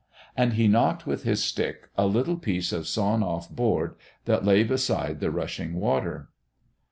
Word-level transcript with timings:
And 0.35 0.53
he 0.53 0.67
knocked 0.67 1.05
with 1.05 1.21
his 1.25 1.43
stick 1.43 1.91
a 1.95 2.07
little 2.07 2.37
piece 2.37 2.71
of 2.71 2.87
sawn 2.87 3.21
off 3.21 3.51
board 3.51 3.93
that 4.25 4.43
lay 4.43 4.63
beside 4.63 5.19
the 5.19 5.29
rushing 5.29 5.75
water. 5.75 6.29